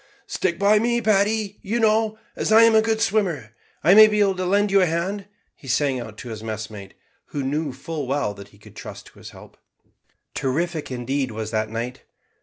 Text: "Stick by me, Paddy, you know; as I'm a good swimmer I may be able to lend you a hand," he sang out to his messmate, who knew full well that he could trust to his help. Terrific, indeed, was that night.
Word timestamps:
"Stick 0.25 0.57
by 0.57 0.79
me, 0.79 0.99
Paddy, 0.99 1.59
you 1.61 1.79
know; 1.79 2.17
as 2.35 2.51
I'm 2.51 2.73
a 2.73 2.81
good 2.81 3.01
swimmer 3.01 3.53
I 3.83 3.93
may 3.93 4.07
be 4.07 4.19
able 4.19 4.35
to 4.37 4.47
lend 4.47 4.71
you 4.71 4.81
a 4.81 4.87
hand," 4.87 5.27
he 5.55 5.67
sang 5.67 5.99
out 5.99 6.17
to 6.17 6.29
his 6.29 6.41
messmate, 6.41 6.95
who 7.27 7.43
knew 7.43 7.71
full 7.71 8.07
well 8.07 8.33
that 8.33 8.47
he 8.47 8.57
could 8.57 8.75
trust 8.75 9.05
to 9.05 9.19
his 9.19 9.29
help. 9.29 9.57
Terrific, 10.33 10.89
indeed, 10.89 11.29
was 11.29 11.51
that 11.51 11.69
night. 11.69 12.01